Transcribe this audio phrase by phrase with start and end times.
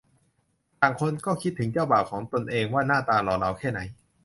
[0.81, 3.79] ต่างคนก็คิดถึงเจ้าบ่าวของตนเองว่าหน้าตาหล่อเหลาแค่ไหน